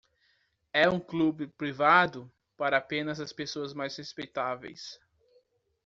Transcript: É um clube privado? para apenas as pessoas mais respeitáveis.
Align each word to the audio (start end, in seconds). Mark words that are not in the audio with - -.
É 0.73 0.89
um 0.89 0.99
clube 0.99 1.45
privado? 1.45 2.27
para 2.57 2.75
apenas 2.77 3.19
as 3.19 3.31
pessoas 3.31 3.71
mais 3.71 3.95
respeitáveis. 3.97 4.99